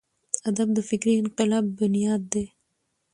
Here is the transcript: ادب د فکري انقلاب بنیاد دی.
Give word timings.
ادب 0.49 0.67
د 0.73 0.79
فکري 0.89 1.13
انقلاب 1.21 1.65
بنیاد 1.77 2.21
دی. 2.33 2.45